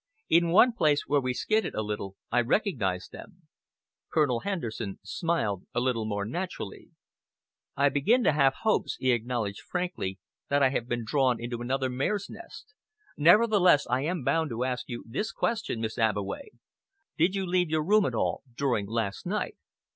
"In 0.29 0.49
one 0.49 0.73
place, 0.73 1.03
where 1.05 1.21
we 1.21 1.31
skidded 1.31 1.75
a 1.75 1.83
little, 1.83 2.15
I 2.31 2.41
recognized 2.41 3.11
them." 3.11 3.43
Colonel 4.11 4.39
Henderson 4.39 4.97
smiled 5.03 5.67
a 5.75 5.79
little 5.79 6.05
more 6.05 6.25
naturally. 6.25 6.89
"I 7.77 7.89
begin 7.89 8.23
to 8.23 8.31
have 8.31 8.55
hopes," 8.63 8.95
he 8.99 9.11
acknowledged 9.11 9.61
frankly, 9.61 10.17
"that 10.49 10.63
I 10.63 10.69
have 10.71 10.87
been 10.87 11.05
drawn 11.05 11.39
into 11.39 11.61
another 11.61 11.87
mare's 11.91 12.31
nest. 12.31 12.73
Nevertheless, 13.15 13.85
I 13.91 14.01
am 14.01 14.23
bound 14.23 14.49
to 14.49 14.63
ask 14.63 14.89
you 14.89 15.03
this 15.07 15.31
question, 15.31 15.79
Miss 15.81 15.99
Abbeway. 15.99 16.47
Did 17.15 17.35
you 17.35 17.45
leave 17.45 17.69
your 17.69 17.83
room 17.83 18.05
at 18.07 18.15
all 18.15 18.41
during 18.57 18.87
last 18.87 19.27
night?" 19.27 19.55